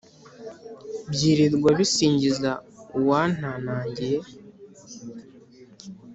[1.11, 2.51] Byilirwa bisingiza
[2.97, 4.19] uwantanagiye.